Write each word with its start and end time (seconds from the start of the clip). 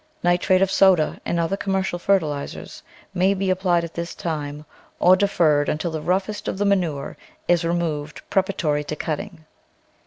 Nitrate 0.23 0.63
of 0.63 0.71
soda 0.71 1.21
and 1.27 1.39
other 1.39 1.55
commercial 1.55 1.99
fertilisers 1.99 2.81
may 3.13 3.35
be 3.35 3.51
ap 3.51 3.59
plied 3.59 3.83
at 3.83 3.93
this 3.93 4.15
time 4.15 4.65
or 4.99 5.15
deferred 5.15 5.69
until 5.69 5.91
the 5.91 6.01
roughest 6.01 6.47
of 6.47 6.57
the 6.57 6.65
manure 6.65 7.15
is 7.47 7.63
removed 7.63 8.23
preparatory 8.31 8.83
to 8.85 8.95
cutting. 8.95 9.45